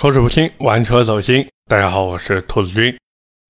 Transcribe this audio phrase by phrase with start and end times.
[0.00, 1.44] 口齿不清，玩车走心。
[1.68, 2.96] 大家好，我是兔子君。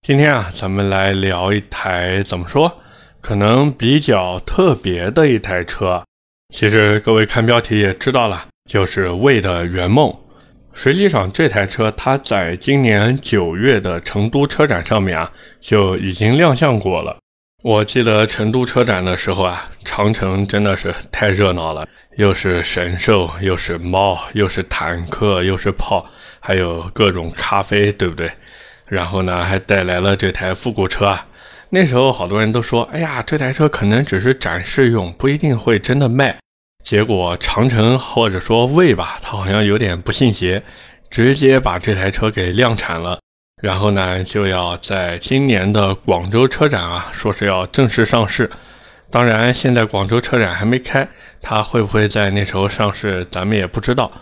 [0.00, 2.72] 今天啊，咱们来聊一台怎么说，
[3.20, 6.02] 可能比较特别的一台车。
[6.48, 10.10] 其实各位看标题也知道了，就是魏的圆梦。
[10.72, 15.30] 实际上这台车它在今年九月的成都车展上面啊，
[15.60, 17.14] 就已经亮相过了。
[17.64, 26.06] 我记得成都车展的时候啊，长城真的是太热闹了，又是神兽，又是猫，又是坦克，又是炮，
[26.38, 28.30] 还有各种咖啡，对不对？
[28.86, 31.26] 然后呢，还带来了这台复古车啊。
[31.70, 36.38] 那时候好多人都说，哎呀，这台车可能只是展示用，不一定会真的卖。
[36.84, 40.62] 结果长城或者说魏吧，他好像有点不信邪，
[41.10, 43.18] 直接把这台车给量产了。
[43.60, 48.50] 然后呢，就要在今年的广州车展啊，说是要正式上市。
[49.10, 51.08] 当然，现在广州车展还没开，
[51.40, 54.12] 它会不会在那时候上市，咱们也不知道。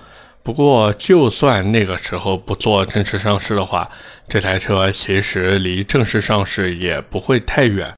[0.43, 3.91] 不过，就算那个时候不做正式上市的话，
[4.29, 7.93] 这台车其实离正式上市也不会太远。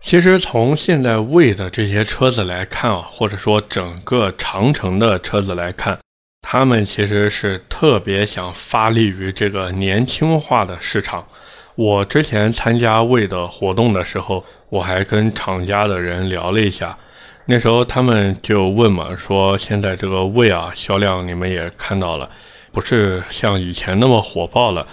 [0.00, 5.98] 其实从现在魏的这些车子来看啊，或者说整个长城的车子来看。
[6.42, 11.26] 他们其实是特别想发力于这个年轻化的市场。
[11.76, 16.98] 我之前参加魏的活动的时候，我还跟厂家的人聊了一下。
[17.46, 22.28] 那时候他们就问嘛，说现在这个魏啊销量你们也看到了，
[22.72, 24.86] 不是像以前那么火爆了。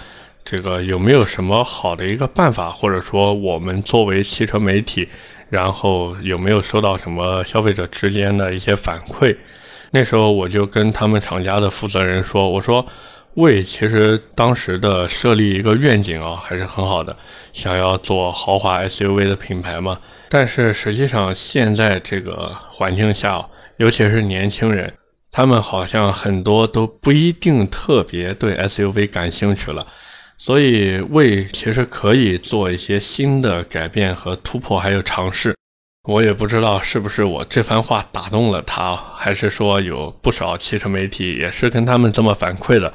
[0.45, 5.07] 这个有没有什么好的一个办法，或者说我们作为汽车媒体，
[5.49, 9.35] 然后有没有收到什么消费者之间的一些反馈？
[9.91, 12.85] 那时候我就跟他们厂家的负责人说：“我说，
[13.35, 17.15] 魏其实当时的设立一个愿景啊，还是很好的，
[17.53, 19.99] 想要做豪华 SUV 的品牌嘛。
[20.29, 23.43] 但是实际上现在这个环境下，
[23.77, 24.93] 尤其是年轻人，
[25.31, 29.85] 他们好像很多都不一定特别对 SUV 感兴趣了。
[30.37, 35.55] 所以魏其实可以做一些新的改变和突破，还有尝试。”
[36.09, 42.91] 我也不知道是不是我这番话打动了他，还是说有不少汽车媒体也是跟他们这么反馈的。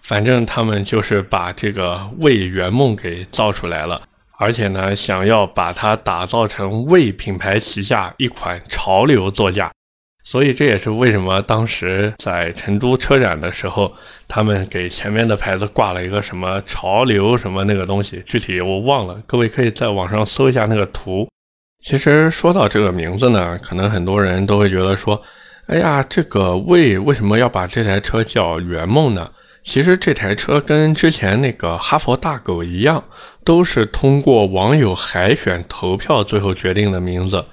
[0.00, 4.00] 反正他们就是把这个魏圆梦给造出来了，
[4.38, 9.70] 而且呢，想要把它打造成魏品牌旗下一款潮流座驾。
[10.22, 13.92] 所以这也是为什么当时在成都车展的时候，
[14.26, 21.28] 他们给前面的牌子挂了一个什么潮流什么那个东西，具体我忘了，各位可以在网上搜一下那个图。
[21.84, 25.20] 其实说到这个名字呢，可能很多人都会觉得说，
[25.66, 29.30] 哎呀，这个魏为什么要把这台车叫圆梦呢？
[29.62, 33.04] 其实这台车跟之前那个哈佛大狗一样，
[33.44, 37.44] 都是通过网友海选投票最后决定的名字。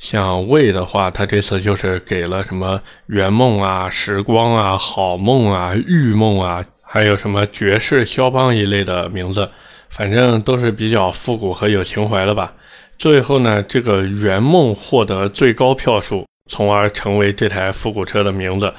[0.00, 9.48] 像魏的话，他这次就是给了什么圆梦啊、时光啊、好梦啊、玉梦啊，还有什么爵士肖邦一类的名字，
[9.88, 12.52] 反正都是比较复古和有情怀的吧。
[12.98, 18.74] 最后呢，这个圆梦获得最高票数，从而成为这台复古车的名字。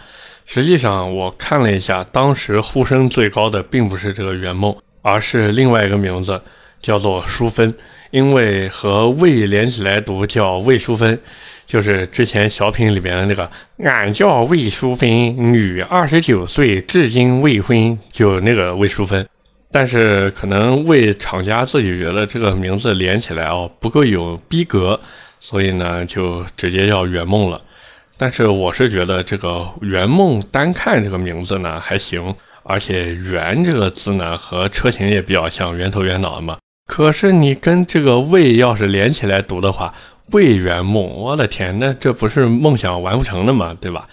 [0.45, 6.41] 实际上，我看了一下，当时呼声最高的并不是这个圆梦，而是另外一个名字，
[6.81, 7.73] 叫做淑芬。
[8.11, 11.17] 因为和魏连起来读叫魏淑芬，
[11.65, 13.49] 就是之前小品里边的那个
[13.85, 15.07] “俺叫魏淑芬，
[15.53, 19.25] 女，二十九岁，至今未婚”，就那个魏淑芬。
[19.71, 24.99] 但是可能为厂家自己觉得这个名字连起来哦不够有逼格，
[25.39, 27.61] 所以呢就直接叫圆梦了。
[28.17, 36.57] 但是我是觉得这个圆梦单看这个名字呢还行，而且圆这个字呢和车型也比较像，圆头圆脑的嘛。
[36.87, 39.93] 可是你跟这个魏要是连起来读的话，
[40.31, 44.07] 魏圆梦，我的天，那这不是梦想完不成的嘛，对吧？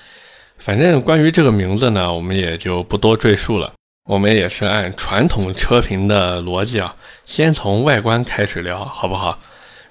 [0.58, 3.72] 反正关于这个名字呢，我们也就不多赘述了。
[4.06, 6.94] 我们也是按传统车评的逻辑啊，
[7.24, 9.38] 先从外观开始聊，好不好？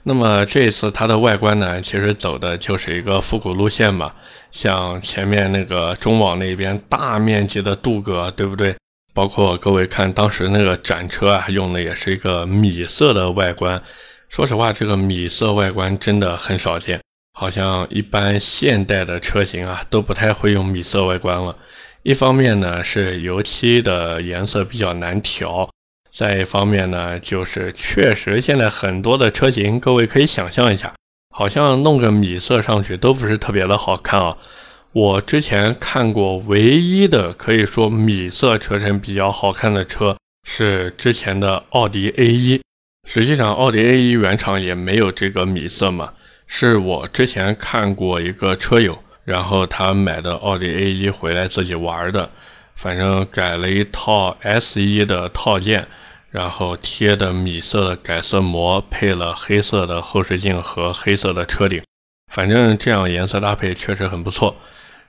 [0.04, 4.14] 那么这次它的外观呢，其实走的就是一个复古路线嘛，
[4.52, 8.74] 像前面那个中网那边大面积的镀铬，对不对？
[9.14, 13.82] 包括各位看当时那个展车啊，用的也是一个米色的外观。
[14.30, 17.02] 说实话，这个米色外观真的很少见，
[17.34, 21.54] 好像一般现代的车型啊都不太会用米色外观了。
[22.06, 25.68] 一方面呢是油漆的颜色比较难调，
[26.12, 30.94] 再一方面呢就是确实现在很多的车型，各位可以想象一下，
[31.36, 34.38] 好像弄个米色上去都不是特别的好看啊。
[34.92, 40.16] 我之前看过唯一的可以说米色车身比较好看的车
[40.48, 42.62] 是之前的奥迪 A1，
[43.08, 46.14] 实际上奥迪 A1 原厂也没有这个米色嘛，
[46.46, 49.00] 是我之前看过一个车友。
[49.26, 52.30] 然后他买的奥迪 A1 回来自己玩的，
[52.76, 55.88] 反正改了一套 S 一的套件，
[56.30, 61.82] 然后贴的米色的改色膜，配了黑色的后视镜和黑色的车顶，
[62.32, 64.56] 反正这样颜色搭配确实很不错。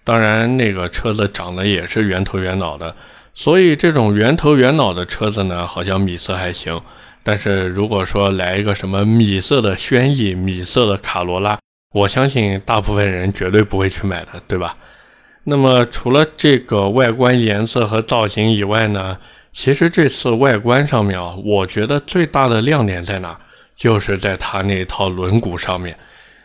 [0.02, 2.96] 当然，那个车子长得也是圆头圆脑的，
[3.34, 6.80] 所以这种圆头圆脑的车子呢，好像米色还行。
[7.22, 11.58] 但是如果说来一个什么米色的轩逸、米色的卡罗拉，
[11.96, 14.76] 我相信大部分人绝对不会去买的，对吧？
[15.44, 19.16] 那么除了这个外观颜色和造型以外呢，
[19.50, 23.38] 其实这次外观上面啊，我觉得最大的亮点在哪？
[23.74, 25.96] 就是在它那套轮毂上面。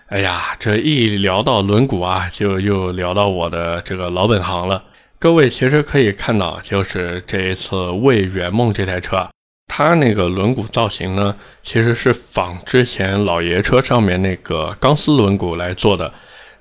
[0.08, 4.82] 哎呀，这一聊到轮毂啊，就又聊到我的这个老本行了。
[5.20, 9.30] 各位其实可以看到，就是这一次魏圆梦这台车，
[9.74, 16.12] 它那个轮毂造型呢，其实是仿之前老爷车上面那个钢丝轮毂来做的。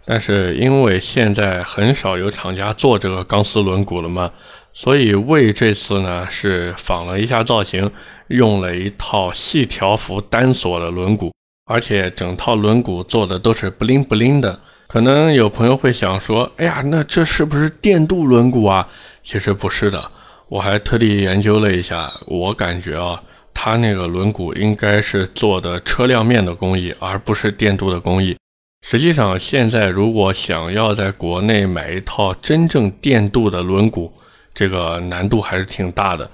[0.04, 4.30] 但是因为现在很少有厂家做这个钢丝轮毂了嘛，
[4.72, 7.90] 所以为这次呢是仿了一下造型，
[8.28, 11.32] 用了一套细条幅单锁的轮毂，
[11.66, 14.60] 而且整套轮毂做的都是不灵不灵的。
[14.86, 18.88] 可能有朋友会想说，哎呀，那这是不是电镀轮毂啊？
[19.22, 20.10] 其实不是的，
[20.50, 23.22] 我还特地研究了一下，我感觉啊，
[23.54, 28.36] 它那个轮毂应该是做的车辆面的工艺，而不是电镀的工艺。
[28.84, 34.10] 实际上，现在如果想要在国内买一套真正电镀的轮毂，
[34.52, 36.28] 这个难度还是挺大的。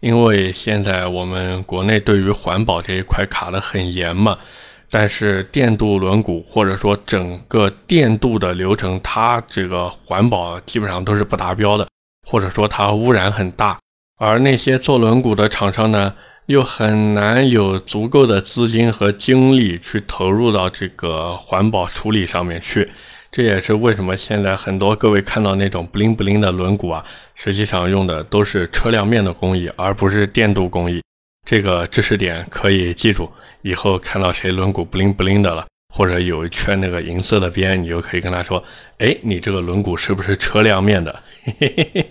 [0.00, 4.36] 因为现在我们国内对于环保这一块卡得很严嘛。
[4.90, 11.88] 但是电镀轮毂或者说整个电镀的流程，它这个环保基本上都是不达标的，
[12.32, 13.78] 或者说它污染很大。
[14.18, 16.14] 而那些做轮毂的厂商呢？
[16.46, 22.90] 又很难有足够的资金和精力去投入到这个环保处理上面去，
[23.30, 27.04] 这也是为什么现在很多各位看到那种不灵不灵的轮毂啊，
[27.36, 31.00] 实际上用的都是车辆面的工艺，而不是电镀工艺。
[31.46, 33.30] 这个知识点可以记住，
[33.62, 38.64] 以后看到谁轮毂不灵不灵的了，或者有一圈那个银色的边，你就可以跟他说
[38.98, 42.10] ：“哎，你这个轮毂是不是车亮面的？”嘿嘿嘿。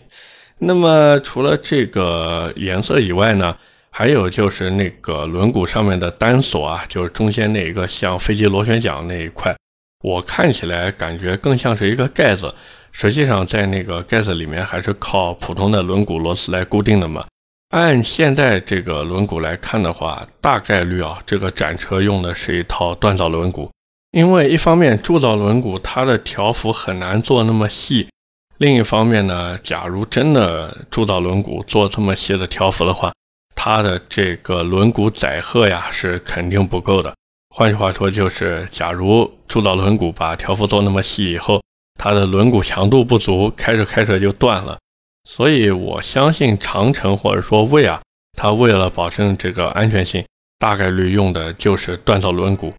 [0.59, 3.57] 那么除了这个颜色以外呢？
[3.93, 9.53] 还有就是那个轮毂上面的单锁啊，就是中间那一个像飞机螺旋桨那一块，
[10.01, 12.55] 我看起来感觉更像是一个盖子，
[12.93, 17.25] 实际上在那个盖子里面还是靠普通的轮毂螺丝来固定的嘛。
[17.71, 23.69] 按现在这个轮毂来看的话，大概率啊，这个展车用的是一套锻造轮毂，
[24.11, 28.09] 因为一方面铸造轮毂它的条幅很难做那么细，
[28.57, 33.13] 另一方面呢，假如真的铸造轮毂做这么细的条幅的话，
[33.55, 37.13] 它的这个轮毂载荷呀是肯定不够的。
[37.55, 41.61] 换句话说，就是假如铸造轮毂把条幅做那么细以后，
[41.97, 44.77] 它的轮毂强度不足，开着开着就断了。
[45.23, 48.01] 所以我相信长城或者说魏啊，
[48.37, 50.25] 它为了保证这个安全性，
[50.57, 52.73] 大概率用的就是锻造轮毂。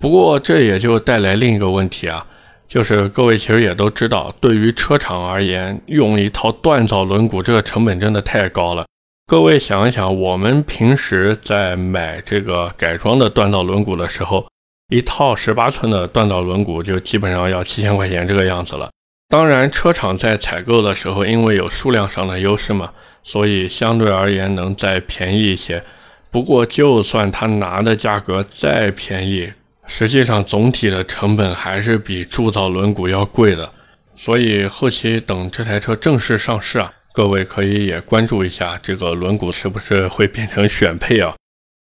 [0.00, 2.26] 不过这也就带来另一个问题啊，
[2.68, 8.86] 就是各位其实也都知道，对于车厂而言，用一套锻造轮毂这个成本真的太高了。
[9.26, 14.46] 各位想一想，我们平时在买这个改装的锻造轮毂的时候，
[14.88, 18.90] 一套十八寸的锻造轮毂就基本上要七千块钱这个样子了。
[19.28, 22.90] 当然，车厂在采购的时候，因为有数量上的优势嘛，
[23.22, 25.82] 所以相对而言能再便宜一些。
[26.30, 29.52] 不过，就算他拿的价格再便宜，
[29.86, 33.70] 实际上总体的成本还是比铸造轮毂要贵的。
[34.16, 36.92] 所以后期等这台车正式上市啊。
[37.14, 41.34] 各位可以也关注一下这个轮毂是不是会变成选配啊？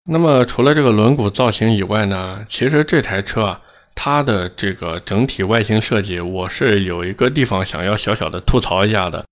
[0.09, 3.61] 那么除了这个轮毂造型以外呢，其实这台车啊，
[3.95, 9.25] 它的这个整体外形设计，我是有一个地方想要小小的吐槽一下的，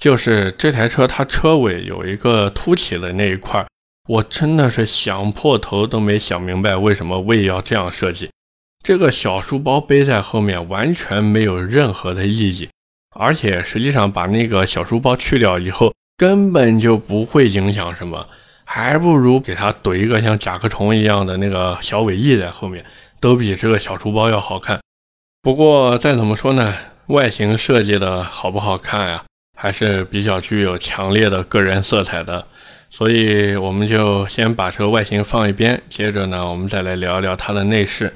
[0.00, 3.66] 就是这台车它车尾有一个凸起的那一块，
[4.08, 8.30] 我真的是想破头都没想明白为什么胃要这样设计，
[8.82, 12.68] 这个小书包背在后面完全没有任何的意义。
[13.16, 18.26] 而且实际上把那个小书包去掉以后，根本就不会影响什么，
[18.64, 22.84] 还不如给它怼一个像甲壳虫一样的那个小尾翼在后面，
[23.24, 24.78] 都比这个小书包要好看。
[25.40, 26.74] 不过再怎么说呢，
[27.06, 29.24] 外形设计的好不好看呀，
[29.58, 32.46] 还是比较具有强烈的个人色彩的。
[32.90, 38.14] 所以我们就先把这个外形放一边，接着呢，我们再来聊一聊它的内饰。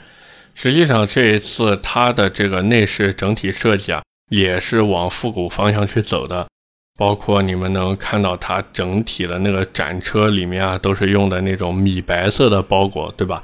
[0.52, 4.02] 实际上这一次它的这个内饰整体设计啊。
[4.28, 6.46] 也是往复古方向去走的，
[6.98, 13.40] 包括你们能看到它整体的那个展车里面啊，都是用的那种米白色的包裹，对吧？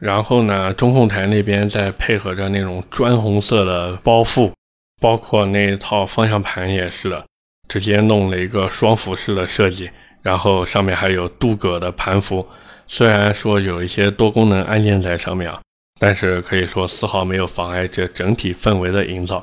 [0.00, 4.52] 然后呢，中控台那边再配合着那种砖红色的包覆，
[5.00, 7.24] 包括那一套方向盘也是的，
[7.68, 9.90] 直接弄了一个双辐式的设计，
[10.22, 12.46] 然后上面还有镀铬的盘幅。
[12.86, 15.60] 虽然说有一些多功能按键在上面啊，
[15.98, 19.42] 但是可以说丝毫没有妨碍这整体氛围的营造。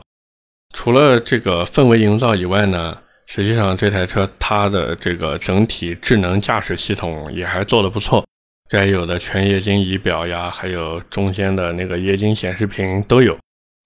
[0.75, 8.25] 除了这个氛围营造以外呢，实际上这台车它的这个整体智能驾驶系统也还做得不错，
[8.73, 13.37] 该有的全液晶仪表呀，还有中间的那个液晶显示屏都有，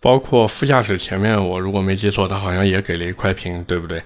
[0.01, 4.01] 包括副驾驶前面，我如果没记错，它好像也给了一块屏，对不对？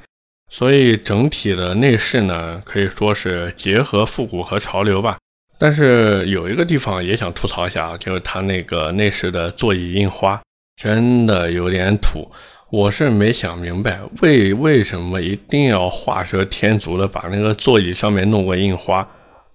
[0.49, 5.19] 所以整体的内饰呢，可以说是结合复古和潮流吧。
[5.59, 10.41] 但是有一个地方也想吐槽一下啊，就是它那个内饰的座椅印花
[10.81, 12.27] 真的有点土。
[12.71, 19.07] 我是没想明白，为为什么一定要画蛇添足的把那个座椅上面弄个印花？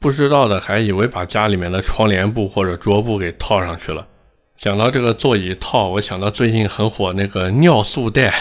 [0.07, 4.07] 不知道的还以为把家里面的窗帘布或者桌布给套上去了。
[4.57, 8.33] 讲到这个座椅套，我想到最近很火那个尿素袋，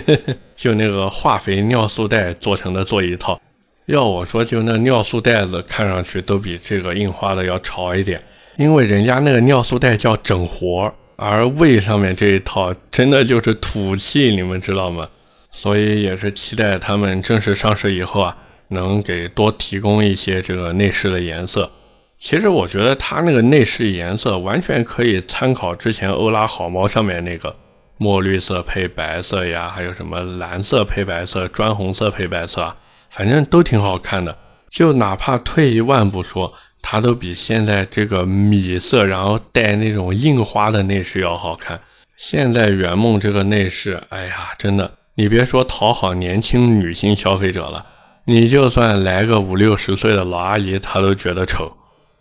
[0.54, 3.40] 就那个化肥尿素袋做成的座椅套。
[3.86, 8.22] 要我说，就那尿素袋子看上去都比这个印花的要潮一点，
[8.58, 10.92] 因为人家那个尿素袋叫整活。
[11.16, 15.08] 而胃上面这一套真的就是土气，你们知道吗？
[15.50, 18.36] 所以也是期待他们正式上市以后啊，
[18.68, 21.70] 能给多提供一些这个内饰的颜色。
[22.18, 27.54] 其实我觉得它那个内饰颜色完全可以参考之前欧拉好猫上面那个
[27.98, 32.76] 墨绿色配白色呀，还有什么蓝色配白色、砖红色配白色，啊，
[33.10, 34.36] 反正都挺好看的。
[34.70, 36.52] 就哪怕退一万步说。
[36.88, 41.80] 它都比现在这个米色，然后带那种印花的内饰要好看。
[42.16, 47.84] 现在圆梦这个内饰，哎呀，真的，你别说讨好年轻女性消费者了，
[48.28, 51.72] 你就算来个五六十岁的老阿姨，她都觉得丑。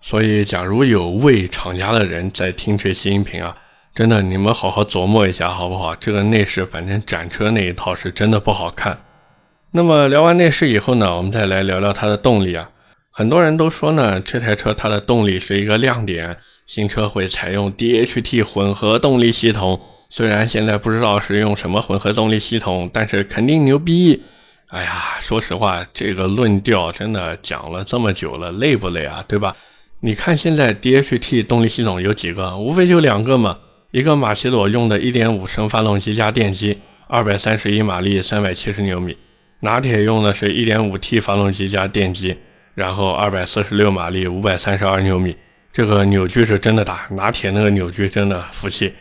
[0.01, 3.57] 所以，假如有位厂家的人在听这期音频啊，
[3.95, 5.95] 真的，你们好好琢磨一下好不好？
[5.95, 8.95] 这个内饰，反正展车那一套是真的不好看。
[9.71, 12.69] 那么聊完内饰以后呢，我们再来聊聊它的动力啊。
[13.09, 19.81] 很多人都说呢，这台车它的动力是一个亮点，新车会采用 DHT 混合动力系统。
[20.11, 24.21] 虽然现在不知道是用什么混合动力系统，但是肯定牛逼。
[24.67, 29.23] 哎呀，说实话，这个论调真的讲了这么久了，累不累啊？
[29.27, 29.55] 对吧？
[29.99, 32.57] 你看现在 DHT 动力系统有几个？
[32.57, 33.57] 无非就两个嘛，
[33.91, 36.79] 一个马奇朵用的1.5升发动机加电机
[37.09, 39.13] ，231马力，370牛米；
[39.59, 42.35] 拿铁用的是 1.5T 发动机加电机。
[42.73, 45.33] 然后二百四十六马力，五百三十二牛米，
[45.71, 47.07] 这个扭矩是真的大。
[47.11, 48.91] 拿铁那个扭矩真的服气。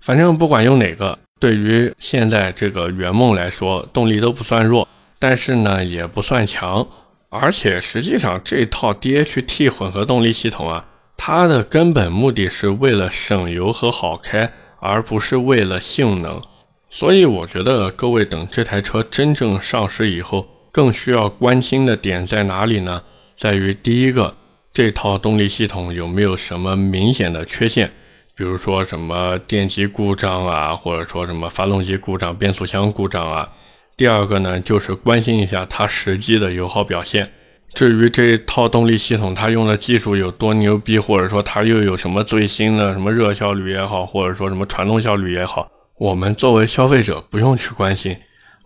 [0.00, 4.86] 反正不管用哪个，对于现在这个圆梦来说，动力都不算弱，
[5.26, 6.86] 但是呢也不算强。
[7.30, 10.84] 而且实际上这套 DHT 混合动力系统啊，
[11.16, 16.42] 它的根本目的是为了省油和好开，而不是为了性能。
[16.90, 23.02] 所以我觉得各位等这台车真正上市以后，更需要关心的点在哪里呢？
[23.34, 24.36] 在于第一个，
[24.74, 27.90] 这套动力系统有没有什么明显的缺陷，
[28.36, 33.48] 比如说什么电机故障啊，或者说什么发动机故障、变速箱故障啊。
[33.96, 37.30] 第二个呢，就是关心一下它实际的油耗表现。
[37.72, 48.16] 至于这套动力系统它用的技术有多牛逼，或者说它又有什么最新的什么热效率也好，或者说什么传动效率也好，我们作为消费者不用去关心。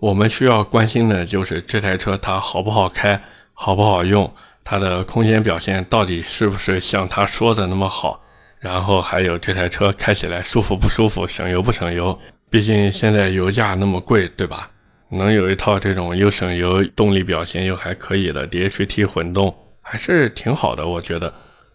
[0.01, 3.21] 我们需要关心的就是这台车它好不好开，
[3.53, 4.31] 好不好用。
[4.63, 8.21] 它的空间表现到底是不是像他说的那么好？
[8.61, 12.19] 然后还有这台车开起来舒服不舒服，省油不省油？
[12.51, 14.71] 毕竟现在油价那么贵，对吧？
[15.11, 21.33] 能有一套这种又省油、动力表现又还可以的 DHT 混动，还是挺好的，我觉得。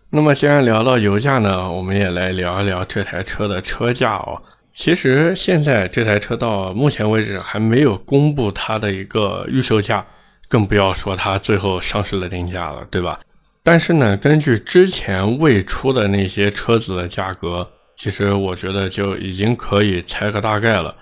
[0.10, 4.42] 那么既然聊到油价呢，我们也来聊一聊这台车的车价哦。
[4.74, 10.06] 其实现在这台车到目前为止还没有公布它的一个预售价。
[10.50, 13.20] 更不要说它最后上市的定价了，对吧？
[13.64, 20.96] 但是呢，根据之前未出的那些车子的价格，其实我觉得就已经可以猜个大概了。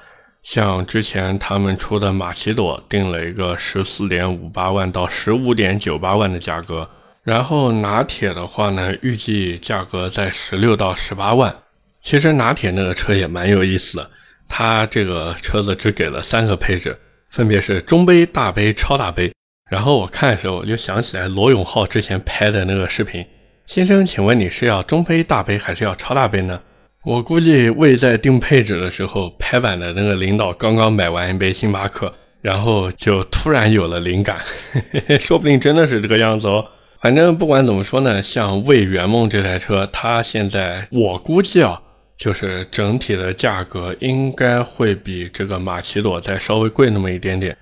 [0.44, 6.90] 像之前他们出的马奇朵定了一个十四点五八万到十五点九八万的价格，
[7.24, 11.56] 然后拿铁的话呢，预计价格在十六到十八万。
[12.02, 14.12] 其实拿铁那个车也蛮有意思的，
[14.50, 16.98] 它这个车子只给了三个配置，
[17.30, 19.32] 分别是中杯、大杯、超大杯。
[19.70, 23.24] 然后我看的时候，我就想起来罗永浩之前拍的那个视频。
[23.68, 26.60] 先生，请问你是要中杯、大杯还是要超大杯呢？
[27.04, 34.40] 我估计魏在定配置的时候，拍板的那个领导刚刚买完一杯星巴克，然后就突然有了灵感，
[35.20, 36.64] 说不定真的是这个样子哦。
[37.02, 41.82] 反正不管怎么说呢，像魏圆梦这台车，它现在我估计啊，
[42.20, 47.58] 就是整体的价格应该会比这个马奇朵再稍微贵那么一点点。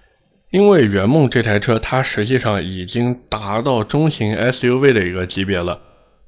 [0.51, 5.79] 因为圆梦这台车它实际上已经达到中型 SUV 的一个级别了，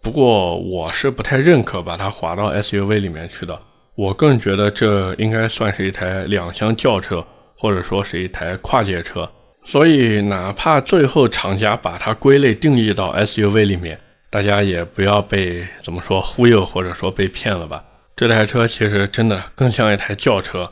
[0.01, 3.60] 不过我是不太认可把它划到 SUV 里面去的。
[3.96, 7.24] 我更觉得这应该算是一台两厢轿车，
[7.55, 9.29] 或者说是一台跨界车。
[9.63, 14.00] 所以哪怕最后厂家把它归类定义到 SUV 里面，
[14.31, 17.84] 大家也不要被怎么说忽悠，或者说被骗了吧。
[18.15, 20.72] 这台车其实真的更像一台轿车。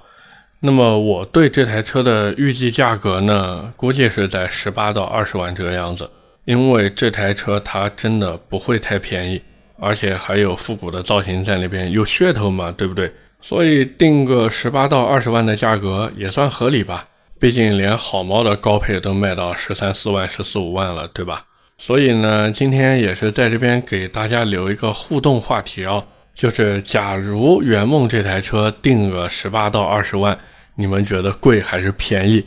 [0.61, 6.09] 那么我对这台车的预计价格呢，估计是在十八到二十万这个样子，
[6.49, 9.39] 因为这台车它真的不会太便宜，
[9.77, 13.13] 而且还有复古的造型在那边，有噱头嘛，对不对？
[13.39, 17.07] 所以定个十八到二十万的价格也算合理吧，
[17.39, 21.45] 毕竟连好猫的高配都卖到十三四万、十四五万了，对吧？
[21.77, 26.03] 所以呢，今天也是在这边给大家留一个互动话题哦，
[26.33, 30.35] 就是假如圆梦这台车定个十八到二十万。
[30.73, 32.43] 你们觉得贵还是便宜？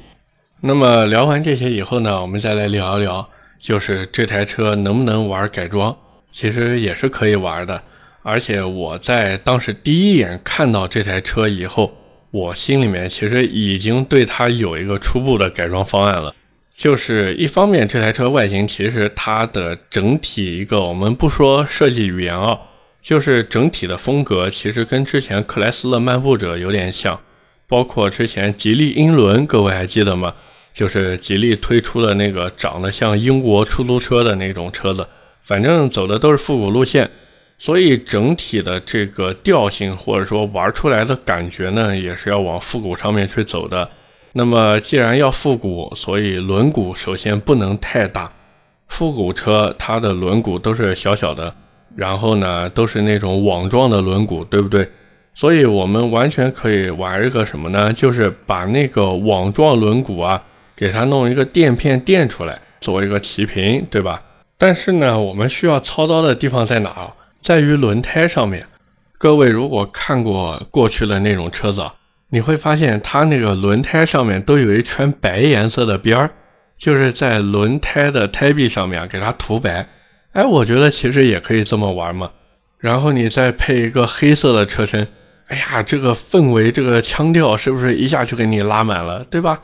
[0.60, 3.28] 那么聊完这些以后呢，我们再来聊一聊，
[3.62, 5.96] 就是这台车能不能玩改装？
[6.32, 7.80] 其实也是可以玩的。
[8.24, 11.92] 而且我在当时第一眼看到这台车以后，
[12.32, 16.34] 我心里面其实已经对它有一个初步的改装方案了。
[16.74, 22.58] 就是一方面，这台车外形其实它的整体一个，我们不说设计语言啊，
[23.00, 27.20] 就是整体的风格其实跟之前克莱斯勒漫步者有点像。
[27.68, 30.34] 包括之前吉利英伦，各位还记得吗？
[30.72, 35.06] 就是吉利推出的那个长得像英国出租车的那种车子，
[35.40, 37.10] 反正走的都是复古路线，
[37.58, 43.88] 所以整体的这个调性或者说玩出来的感觉呢，也是要往复古上面去走的。
[44.32, 48.32] 那么既然要复古，所以轮毂首先不能太大。
[48.88, 51.54] 复古车它的轮毂都是小小的，
[51.96, 54.88] 然后呢都是那种网状的轮毂，对不对？
[55.34, 57.90] 所以，我们完全可以玩一个什么呢？
[57.90, 60.42] 就是把那个网状轮毂啊，
[60.76, 64.22] 给它弄一个垫片垫出来，作为一个齐平，对吧？
[64.58, 67.12] 但是呢，我们需要操刀的地方在哪？
[67.40, 68.64] 在于轮胎上面。
[69.18, 71.84] 各位如果看过过去的那种车子，
[72.30, 76.30] 你会发现它那个轮胎上面都有一圈白颜色的边儿，
[76.76, 79.86] 就是在轮胎的胎壁上面给它涂白。
[80.32, 82.30] 哎，我觉得其实也可以这么玩嘛。
[82.78, 85.06] 然后你再配一个黑色的车身。
[85.48, 89.60] 哎呀，这个氛围，这个腔调是不是一下就给你拉满了，对吧？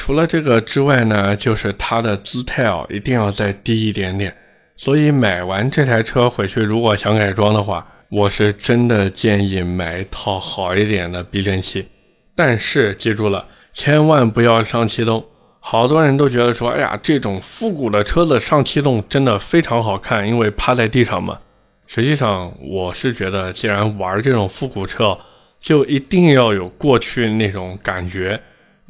[0.00, 4.34] 除了这个之外呢，就是它的姿态哦，一定要再低一点点。
[4.74, 11.86] 所以买完这台车回去，如果想改装的话，我是真的建议买一套好一点的避震器。
[12.34, 15.22] 但是记住了，千万不要上气动。
[15.60, 21.38] 好多人都觉得说，哎呀，这种复古的车子上气动真的非常好看，因为趴在地上嘛。
[21.86, 25.18] 实际上，我是觉得，既然玩这种复古车，
[25.60, 28.40] 就一定要有过去那种感觉。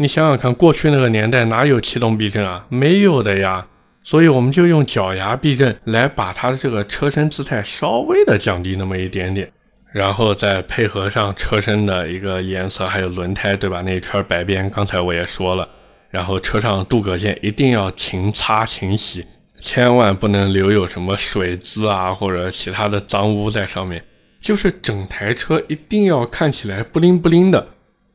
[0.00, 2.64] 你想想看，过去那个年代哪有气动避震啊？
[2.70, 3.66] 没有的呀。
[4.02, 9.52] 所以我们就用脚牙避震来把它的这个车身姿态稍微的降低那么一点点，
[9.92, 13.82] 然后再配合上车身的一个颜色，还有轮胎，对吧？
[13.82, 15.68] 那一圈白边，刚才我也说了。
[16.08, 19.22] 然后车上镀铬件一定要勤擦勤洗。
[19.58, 24.02] 千万不能留有什么水渍啊，或者其他的脏污在上面。
[24.40, 27.66] 就是整台车一定要看起来不灵不灵的。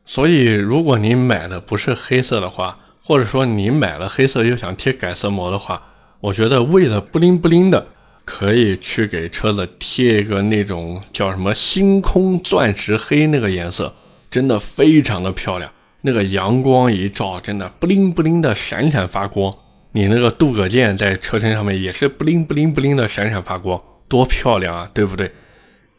[0.06, 5.82] 所以，如果你买的不是黑色的话，或者说你买了黑色又想贴改色膜的话，
[6.20, 7.88] 我觉得为了不灵不灵的，
[8.24, 13.94] 可以去给车子贴一个那种叫什么星空钻石黑那个颜色，
[14.30, 15.72] 真的非常的漂亮。
[16.02, 19.52] 那个阳光一照，真的不灵不灵的闪闪发光。
[19.94, 25.32] 你那个镀铬件在车身上面也是不灵不灵不灵的闪闪发光，多漂亮啊，对不对？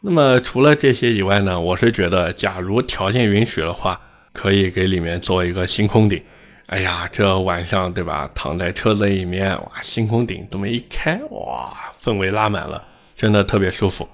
[0.09, 3.99] 那么除了这些以外呢，我是觉得，假如条件允许的话，
[4.31, 6.23] 可以给里面做一个星空顶。
[6.67, 12.81] 哎呀，这晚上对吧，躺在车子里面，哇，星空顶这么一开，哇，氛围拉满了，
[13.17, 14.07] 真的特别舒服。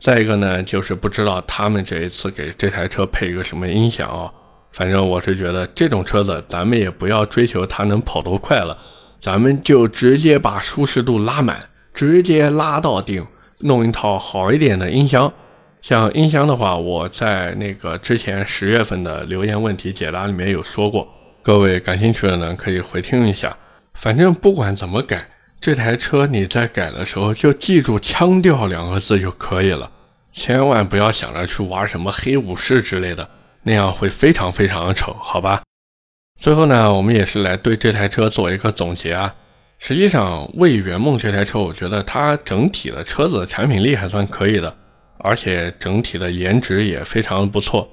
[0.00, 4.32] 再一个呢，就是不知道他们这一次给这台车配一个什么音响啊？
[4.72, 8.78] 反正我是觉得这种车子，咱们也不要追求它能跑多快了。
[9.20, 13.26] 咱们就直接把舒适度拉满，直接拉到顶，
[13.60, 15.32] 弄一套好一点的音箱。
[15.82, 21.06] 像音箱的话，我在那个之前十月份的留言问题解答里面有说过，
[21.42, 23.54] 各位感兴趣的呢可以回听一下。
[23.92, 25.28] 反正不管怎么改，
[25.60, 29.90] 这台车你在改的时候就记住“腔调”两个字就可以了，
[30.32, 33.28] 千万不要想着去玩什么黑武士之类的，
[33.62, 35.62] 那样会非常非常的丑，好吧？
[36.40, 39.34] 最后呢，我们也是来对这台车做一个总结啊。
[39.86, 44.74] 实际上，魏圆梦这台车，我觉得它整体的车子的产品力还算可以的，
[45.18, 47.86] 而且整体的颜值也非常不错。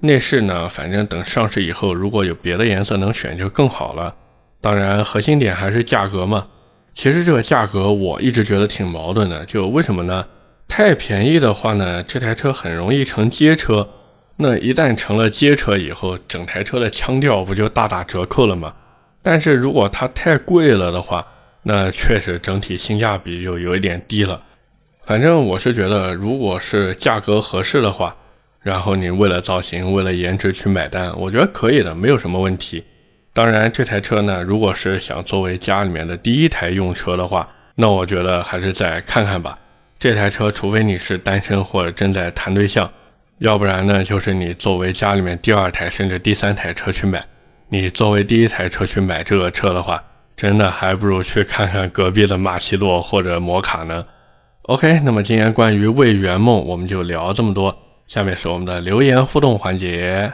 [0.00, 4.12] 内饰呢，反正等上市以后，如果有别的颜色能选就更好了。
[4.60, 6.44] 当然，核心点还是价格嘛。
[6.92, 10.26] 其实这个价格我一直觉得挺矛盾的，就为什么呢？
[10.66, 13.88] 太便宜的话呢，这台车很容易成街车。
[14.36, 18.74] 那一旦成了街车以后，整台车的腔调不就大打折扣了吗？
[19.22, 21.24] 但是如果它太贵了的话，
[21.68, 24.40] 那确实整体性价比就有一点低了。
[25.04, 28.14] 反正我是觉得，如果是价格合适的话，
[28.62, 32.84] 然后你为了造型、为了颜值去买单，我觉得可以的，没有什么问题。
[33.32, 39.58] 当然，这台车呢，如果是想作为家里面的第一台用车的话，那我觉得还是再看看吧。
[39.98, 42.88] 这台车，除非你是单身或者正在谈对象。
[43.38, 47.24] 要不然呢，就是你作为家里面第二台甚至第三台车去买，
[47.68, 50.02] 你作为第一台车去买这个车的话，
[50.36, 54.04] 真的还不如去看看隔壁的马奇诺或者摩卡呢。
[54.62, 57.74] OK，那么今天关于未圆梦我们就聊这么多，
[58.06, 60.32] 下面是我们的留言互动环节。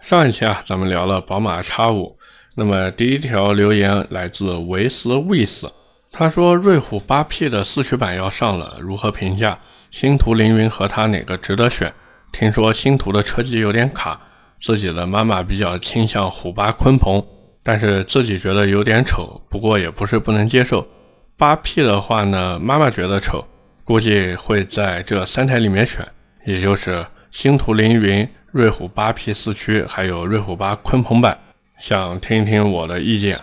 [0.00, 2.14] 上一期啊，咱们聊了宝马 X5，
[2.56, 5.70] 那么第一条留言来自维斯维斯，
[6.10, 9.56] 他说瑞虎 8P 的四驱版要上了，如何评价？
[9.92, 11.92] 星途凌云和它哪个值得选？
[12.32, 14.18] 听说星途的车机有点卡，
[14.58, 17.22] 自己的妈妈比较倾向虎八鲲鹏，
[17.62, 20.86] 但是自己觉得有点丑，不过也不是不能接受。
[21.36, 23.44] 八 P 的话呢，妈妈觉得丑，
[23.84, 26.06] 估计会在这三台里面选，
[26.44, 31.38] 也就是星途凌云、瑞虎八 P 四驱，还有瑞虎八鲲鹏版。
[31.78, 33.40] 想听一听我的意见。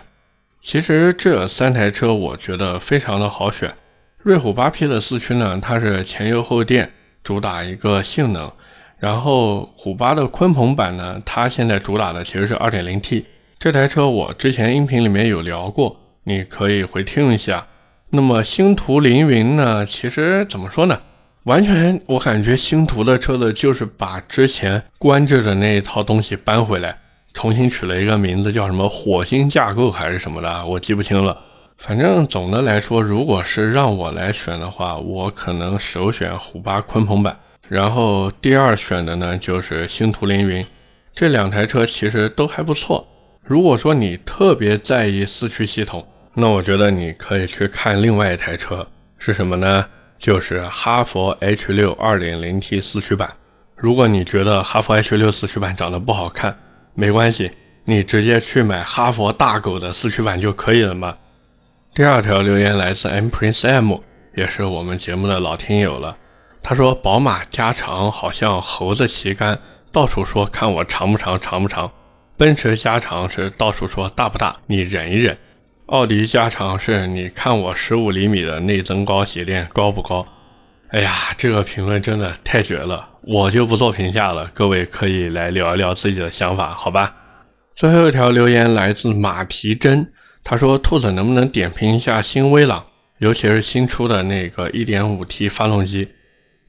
[0.62, 3.74] 其实这三台车我觉得非常的好选。
[4.22, 6.90] 瑞虎八 P 的四驱呢，它是前油后电，
[7.22, 8.50] 主打一个性能。
[8.98, 13.24] 然后虎八的鲲鹏版呢，它现在主打的其实是 2.0T
[13.60, 15.94] 这台车，我之前音频里面有聊过，
[16.24, 17.66] 你可以回听一下。
[18.08, 20.98] 那么星途凌云呢，其实怎么说呢？
[21.42, 26.98] 完全我感觉星途的车子就是把之前关着的那一套东西搬回来，
[27.34, 31.38] 重新取了一个名字，叫什么火星架构还是什么的，我记不清了。
[31.76, 37.38] 反正总的来说，如果是让我来选的话，我可能首选虎八鲲鹏版。
[37.68, 40.64] 然后第二选的呢就是星途凌云，
[41.12, 43.06] 这两台车其实都还不错。
[43.42, 48.86] 如果说你特别在意四驱系统，那我觉得你可以去看另外一台车
[49.18, 49.84] 是什么呢？
[50.18, 53.32] 就是哈佛 H6 2.0T 四驱版。
[53.74, 56.56] 如果你觉得哈佛 H6 四驱版长得不好看，
[56.94, 57.50] 没关系，
[57.84, 61.16] 你直接去买哈佛大狗的四驱版就可以了嘛。
[61.94, 63.96] 第二条留言来自 M Prince M，
[64.36, 66.16] 也是我们节目的老听友了。
[66.62, 69.58] 他说：“宝马加长好像猴子旗杆，
[69.90, 71.90] 到处说看我长不长，长不长。
[72.40, 75.36] 奔驰加长是到处说大不大，你忍一忍。
[75.88, 80.26] 奥迪加长是你看我十五厘米的内增高鞋垫高不高？
[80.88, 84.50] 哎呀，这个评论真的太绝了，我就不做评价了。
[84.54, 87.14] 各位可以来聊一聊自己的想法，好吧？
[87.74, 90.10] 最后一条留言来自马蹄真，
[90.42, 92.86] 他说：兔子能不能点评一下新威朗，
[93.18, 96.08] 尤其是新出的那个 1.5T 发动机？”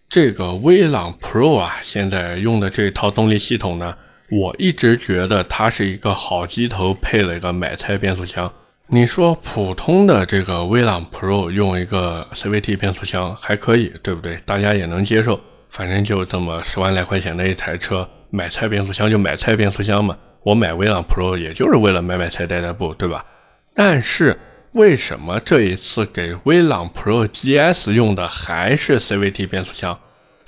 [0.10, 3.96] 这个威朗 Pro 啊，现在用的这套动力系统呢，
[4.32, 8.52] 我一直觉得它是一个好机头配了一个买菜变速箱。
[8.88, 14.38] 你说普通的这个威朗 Pro 用一个 CVT 变速箱还可以，对不对？
[14.46, 15.40] 大家也能接受。
[15.70, 20.18] 反正就这么十万来块钱的一台车，买菜变速箱就买菜变速箱嘛。
[20.44, 23.26] 我买威朗 Pro 也就是为了买买菜带带步，对吧？
[23.74, 24.38] 但是
[24.72, 29.98] 为什么这一次给威朗 Pro GS 用的还是 CVT 变速箱？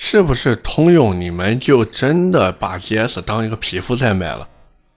[0.05, 4.45] 是不是通用你们就真的把 GS 当一个皮肤在买了？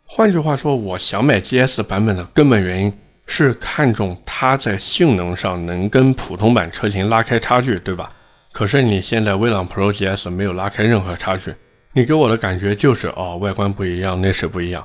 [0.04, 2.92] 换句话说，我想买 GS 版本的根本原因
[3.24, 8.10] 是看中它在性能上能跟普通版车型拉开差距，对吧？
[8.50, 11.54] 可是你现在威朗 Pro GS 没有拉开任何差距，
[11.92, 14.84] 你给我的感觉就是哦，外观不一样，内饰不一样。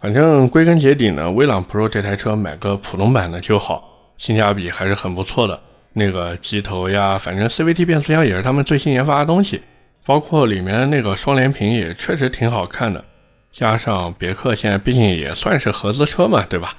[0.00, 5.60] 反正归根结底呢，威朗 Pro 这台车买个普通版的就好，性价比还是很不错的。
[5.94, 9.62] 那个机头呀，反正 CVT 变速箱也是他们最新研发的东西，
[10.04, 13.04] 包括里面那个双联屏也确实挺好看的。
[13.50, 16.74] 加上别克现在毕竟也算是合资车嘛，对吧？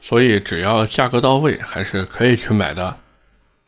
[0.00, 2.96] 所以只要价格到位，还是可以去买的。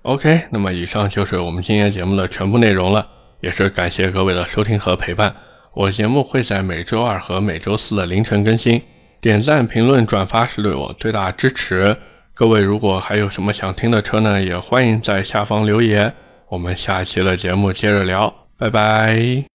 [0.03, 3.07] OK，那么以上就是我们今天节目的全部内容了，
[3.41, 5.35] 也是感谢各位的收听和陪伴。
[5.75, 8.83] 我节目会在每周二和每周四的凌晨更新，
[9.21, 11.97] 点赞、评论、转发是对我最大支持。
[12.43, 16.13] 各位如果还有什么想听的车呢，也欢迎在下方留言。
[16.49, 19.52] 我们下期的节目接着聊，拜拜。